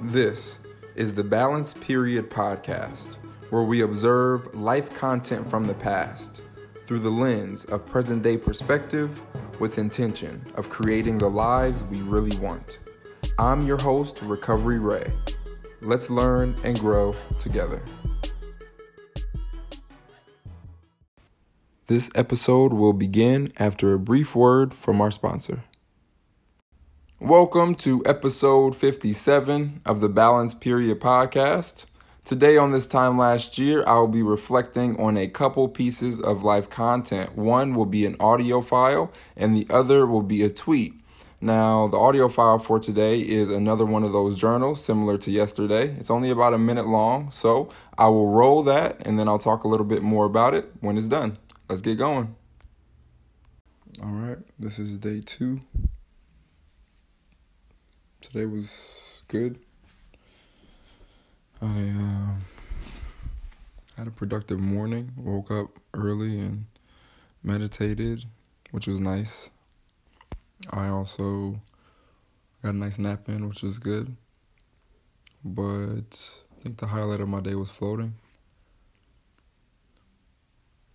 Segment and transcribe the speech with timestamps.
[0.00, 0.60] This
[0.94, 3.16] is the Balance Period podcast,
[3.50, 6.42] where we observe life content from the past
[6.84, 9.20] through the lens of present day perspective
[9.58, 12.78] with intention of creating the lives we really want.
[13.40, 15.12] I'm your host, Recovery Ray.
[15.80, 17.82] Let's learn and grow together.
[21.88, 25.64] This episode will begin after a brief word from our sponsor.
[27.20, 31.86] Welcome to episode 57 of the Balance Period podcast.
[32.22, 36.44] Today, on this time last year, I will be reflecting on a couple pieces of
[36.44, 37.36] life content.
[37.36, 40.94] One will be an audio file, and the other will be a tweet.
[41.40, 45.96] Now, the audio file for today is another one of those journals similar to yesterday.
[45.98, 49.64] It's only about a minute long, so I will roll that and then I'll talk
[49.64, 51.36] a little bit more about it when it's done.
[51.68, 52.36] Let's get going.
[54.00, 55.62] All right, this is day two
[58.20, 59.58] today was good.
[61.62, 62.34] I uh,
[63.96, 65.12] had a productive morning.
[65.16, 66.66] Woke up early and
[67.42, 68.24] meditated,
[68.70, 69.50] which was nice.
[70.70, 71.60] I also
[72.62, 74.16] got a nice nap in, which was good.
[75.44, 78.14] But I think the highlight of my day was floating.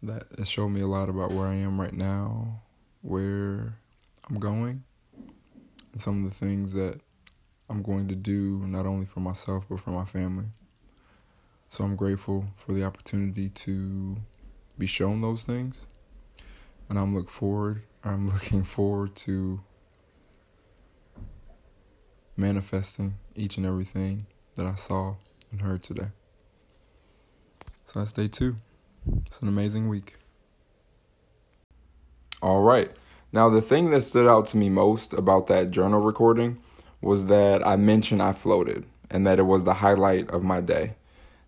[0.02, 2.62] That it showed me a lot about where I am right now,
[3.02, 3.78] where
[4.30, 4.84] I'm going,
[5.94, 7.00] and some of the things that
[7.74, 10.46] I'm going to do not only for myself but for my family.
[11.70, 14.18] So I'm grateful for the opportunity to
[14.78, 15.88] be shown those things.
[16.88, 19.62] And I'm look forward I'm looking forward to
[22.38, 25.16] manifesting each and everything that I saw
[25.52, 26.10] and heard today.
[27.86, 28.58] So that's day two.
[29.26, 30.18] It's an amazing week.
[32.40, 32.92] All right.
[33.32, 36.60] Now, the thing that stood out to me most about that journal recording
[37.04, 40.96] was that I mentioned I floated and that it was the highlight of my day.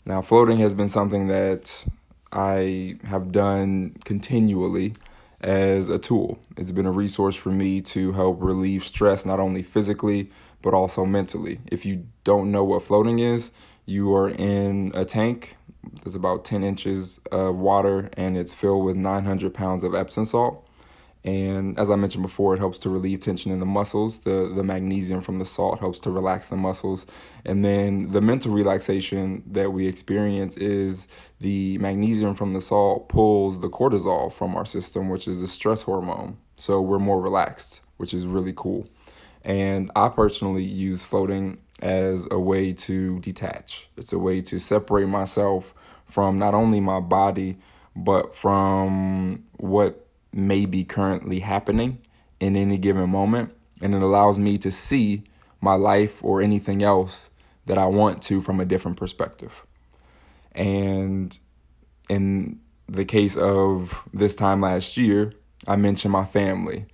[0.05, 1.85] Now, floating has been something that
[2.31, 4.93] I have done continually
[5.41, 6.39] as a tool.
[6.57, 10.29] It's been a resource for me to help relieve stress, not only physically,
[10.61, 11.59] but also mentally.
[11.71, 13.51] If you don't know what floating is,
[13.85, 15.57] you are in a tank.
[16.03, 20.64] There's about 10 inches of water and it's filled with 900 pounds of Epsom salt.
[21.25, 24.19] And as I mentioned before, it helps to relieve tension in the muscles.
[24.19, 27.07] The, the magnesium from the salt helps to relax the muscles.
[27.43, 31.07] And then the mental relaxation that we experience is
[31.41, 35.81] the magnesium from the salt pulls the cortisol from our system, which is the stress
[35.81, 36.37] hormone.
[36.57, 38.85] So we're more relaxed, which is really cool.
[39.43, 45.07] And I personally use floating as a way to detach, it's a way to separate
[45.07, 45.73] myself
[46.05, 47.57] from not only my body,
[47.95, 50.04] but from what
[50.35, 51.99] may be currently happening
[52.39, 53.53] in any given moment.
[53.81, 55.23] And it allows me to see
[55.61, 57.29] my life or anything else
[57.65, 59.65] that I want to from a different perspective.
[60.53, 61.37] And
[62.09, 65.33] in the case of this time last year,
[65.67, 66.85] I mentioned my family.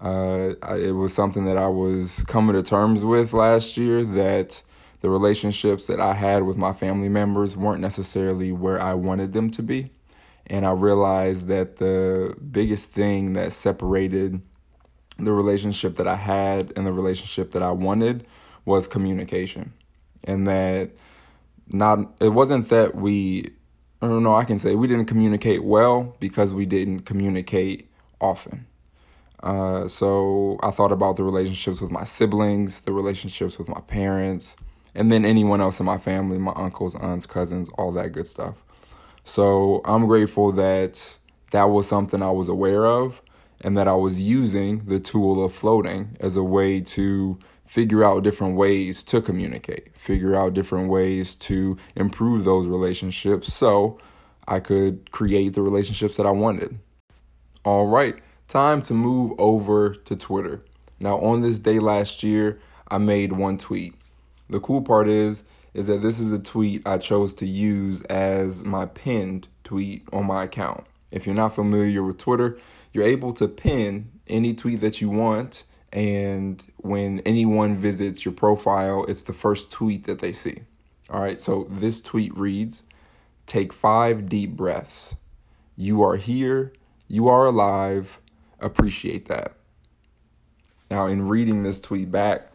[0.00, 4.62] Uh, it was something that I was coming to terms with last year that
[5.00, 9.50] the relationships that I had with my family members weren't necessarily where I wanted them
[9.52, 9.90] to be.
[10.48, 14.40] And I realized that the biggest thing that separated
[15.18, 18.26] the relationship that I had and the relationship that I wanted
[18.64, 19.72] was communication.
[20.24, 20.90] And that
[21.68, 23.50] not it wasn't that we
[24.02, 27.90] I don't know, I can say we didn't communicate well because we didn't communicate
[28.20, 28.66] often.
[29.42, 34.56] Uh, so I thought about the relationships with my siblings, the relationships with my parents,
[34.94, 38.56] and then anyone else in my family, my uncles, aunts, cousins, all that good stuff.
[39.26, 41.18] So I'm grateful that
[41.50, 43.20] that was something I was aware of
[43.60, 47.36] and that I was using the tool of floating as a way to
[47.66, 53.98] figure out different ways to communicate, figure out different ways to improve those relationships so
[54.46, 56.78] I could create the relationships that I wanted.
[57.64, 58.14] All right,
[58.46, 60.62] time to move over to Twitter.
[61.00, 63.96] Now, on this day last year, I made one tweet.
[64.48, 65.42] The cool part is
[65.76, 70.26] is that this is a tweet I chose to use as my pinned tweet on
[70.26, 70.86] my account.
[71.10, 72.56] If you're not familiar with Twitter,
[72.94, 79.04] you're able to pin any tweet that you want, and when anyone visits your profile,
[79.04, 80.62] it's the first tweet that they see.
[81.10, 82.82] All right, so this tweet reads
[83.44, 85.16] Take five deep breaths.
[85.76, 86.72] You are here,
[87.06, 88.18] you are alive,
[88.60, 89.52] appreciate that.
[90.90, 92.50] Now, in reading this tweet back,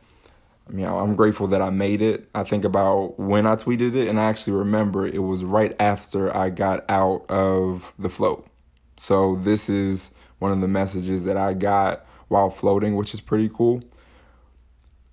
[0.71, 2.29] I mean, I'm grateful that I made it.
[2.33, 6.35] I think about when I tweeted it, and I actually remember it was right after
[6.35, 8.47] I got out of the float.
[8.95, 13.49] So, this is one of the messages that I got while floating, which is pretty
[13.49, 13.83] cool.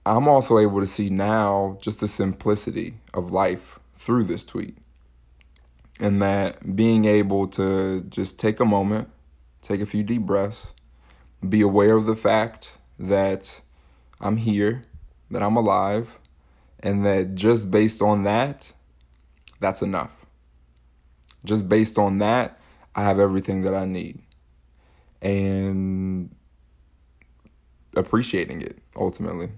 [0.06, 4.78] I'm also able to see now just the simplicity of life through this tweet.
[5.98, 9.10] And that being able to just take a moment,
[9.60, 10.72] take a few deep breaths,
[11.46, 13.60] be aware of the fact that
[14.20, 14.84] I'm here,
[15.30, 16.18] that I'm alive,
[16.80, 18.72] and that just based on that,
[19.60, 20.26] that's enough.
[21.44, 22.60] Just based on that,
[22.94, 24.20] I have everything that I need.
[25.20, 26.34] And
[27.96, 29.50] appreciating it ultimately.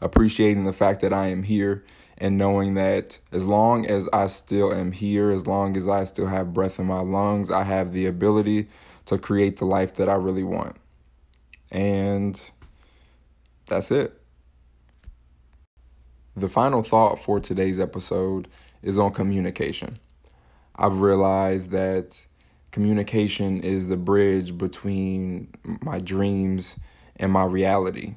[0.00, 1.84] Appreciating the fact that I am here
[2.16, 6.26] and knowing that as long as I still am here, as long as I still
[6.26, 8.68] have breath in my lungs, I have the ability
[9.06, 10.76] to create the life that I really want.
[11.70, 12.40] And
[13.66, 14.19] that's it.
[16.40, 18.48] The final thought for today's episode
[18.82, 19.98] is on communication.
[20.74, 22.24] I've realized that
[22.70, 25.48] communication is the bridge between
[25.82, 26.80] my dreams
[27.16, 28.14] and my reality.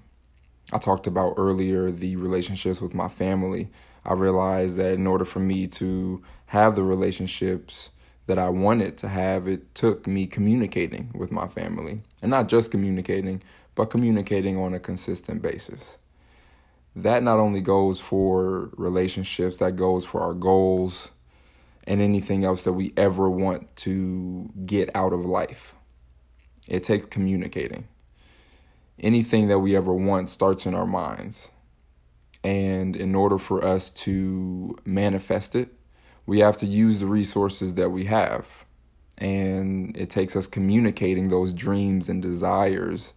[0.71, 3.67] I talked about earlier the relationships with my family.
[4.05, 7.91] I realized that in order for me to have the relationships
[8.27, 12.03] that I wanted to have, it took me communicating with my family.
[12.21, 13.43] And not just communicating,
[13.75, 15.97] but communicating on a consistent basis.
[16.95, 21.11] That not only goes for relationships, that goes for our goals
[21.85, 25.75] and anything else that we ever want to get out of life.
[26.67, 27.87] It takes communicating.
[28.99, 31.51] Anything that we ever want starts in our minds.
[32.43, 35.69] And in order for us to manifest it,
[36.25, 38.65] we have to use the resources that we have.
[39.17, 43.13] And it takes us communicating those dreams and desires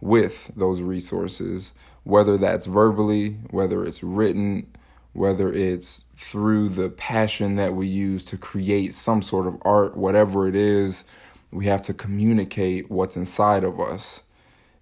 [0.00, 1.74] with those resources,
[2.08, 4.66] whether that's verbally, whether it's written,
[5.12, 10.48] whether it's through the passion that we use to create some sort of art, whatever
[10.48, 11.04] it is,
[11.50, 14.22] we have to communicate what's inside of us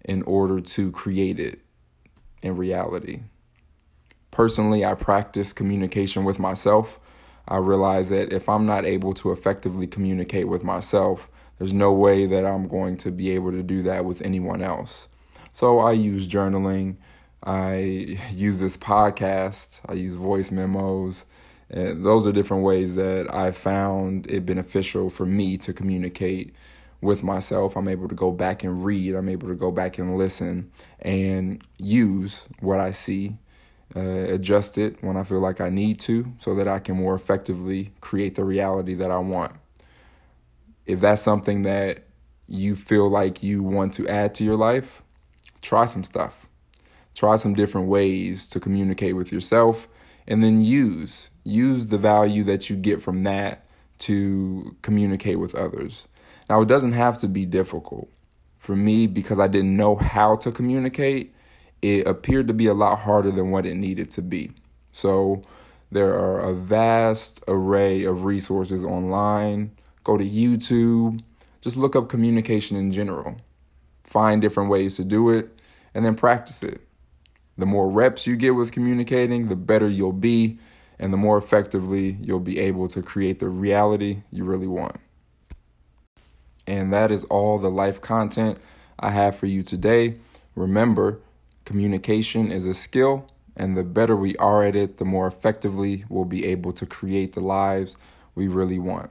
[0.05, 1.58] in order to create it
[2.43, 3.23] in reality.
[4.31, 7.00] Personally, I practice communication with myself.
[7.49, 12.25] I realize that if I'm not able to effectively communicate with myself, there's no way
[12.26, 15.08] that I'm going to be able to do that with anyone else.
[15.50, 16.99] So I use journaling.
[17.42, 19.80] I use this podcast.
[19.86, 21.26] I use voice memos.
[21.68, 26.54] And those are different ways that I found it beneficial for me to communicate
[27.00, 27.76] with myself.
[27.76, 29.14] I'm able to go back and read.
[29.14, 33.38] I'm able to go back and listen and use what I see,
[33.94, 37.14] uh, adjust it when I feel like I need to, so that I can more
[37.14, 39.52] effectively create the reality that I want.
[40.86, 42.04] If that's something that
[42.46, 45.02] you feel like you want to add to your life,
[45.62, 46.46] try some stuff.
[47.16, 49.88] Try some different ways to communicate with yourself
[50.28, 53.66] and then use use the value that you get from that
[53.98, 56.06] to communicate with others.
[56.50, 58.10] Now it doesn't have to be difficult.
[58.58, 61.34] For me because I didn't know how to communicate,
[61.80, 64.50] it appeared to be a lot harder than what it needed to be.
[64.92, 65.42] So
[65.90, 69.70] there are a vast array of resources online.
[70.04, 71.22] Go to YouTube,
[71.62, 73.36] just look up communication in general.
[74.04, 75.58] Find different ways to do it
[75.94, 76.82] and then practice it.
[77.58, 80.58] The more reps you get with communicating, the better you'll be,
[80.99, 84.97] and the more effectively you'll be able to create the reality you really want.
[86.67, 88.58] And that is all the life content
[88.99, 90.17] I have for you today.
[90.55, 91.20] Remember,
[91.64, 93.26] communication is a skill,
[93.56, 97.32] and the better we are at it, the more effectively we'll be able to create
[97.32, 97.96] the lives
[98.34, 99.10] we really want.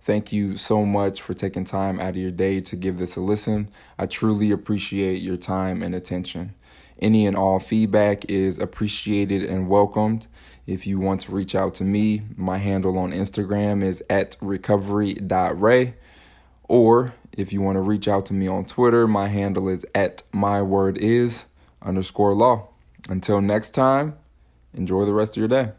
[0.00, 3.20] Thank you so much for taking time out of your day to give this a
[3.20, 3.68] listen.
[3.98, 6.54] I truly appreciate your time and attention.
[7.00, 10.26] Any and all feedback is appreciated and welcomed.
[10.66, 15.94] If you want to reach out to me, my handle on Instagram is at recovery.ray.
[16.68, 20.22] Or if you want to reach out to me on Twitter, my handle is at
[20.32, 21.46] mywordis
[21.82, 22.68] underscore law.
[23.08, 24.16] Until next time,
[24.72, 25.72] enjoy the rest of your day.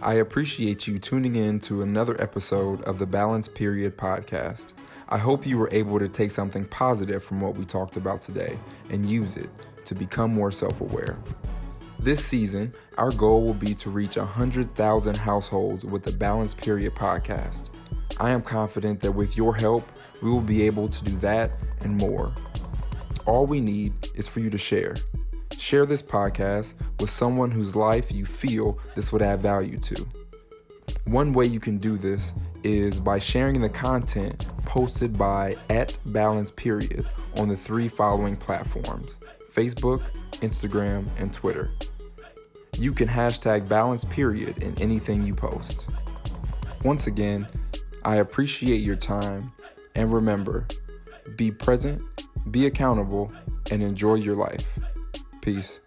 [0.00, 4.72] I appreciate you tuning in to another episode of the Balance Period podcast.
[5.14, 8.58] I hope you were able to take something positive from what we talked about today
[8.90, 9.48] and use it
[9.84, 11.16] to become more self aware.
[12.00, 17.68] This season, our goal will be to reach 100,000 households with the Balanced Period podcast.
[18.18, 19.88] I am confident that with your help,
[20.20, 21.52] we will be able to do that
[21.82, 22.34] and more.
[23.24, 24.96] All we need is for you to share.
[25.56, 30.08] Share this podcast with someone whose life you feel this would add value to.
[31.04, 36.50] One way you can do this is by sharing the content posted by at balance
[36.50, 39.20] period on the three following platforms
[39.52, 40.02] Facebook,
[40.40, 41.70] Instagram, and Twitter.
[42.76, 45.88] You can hashtag balance period in anything you post.
[46.82, 47.46] Once again,
[48.04, 49.52] I appreciate your time
[49.94, 50.66] and remember
[51.36, 52.02] be present,
[52.50, 53.32] be accountable,
[53.70, 54.66] and enjoy your life.
[55.40, 55.82] Peace.